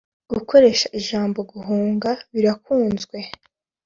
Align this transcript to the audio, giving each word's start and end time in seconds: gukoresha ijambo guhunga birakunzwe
gukoresha 0.33 0.85
ijambo 0.99 1.39
guhunga 1.51 2.09
birakunzwe 2.33 3.17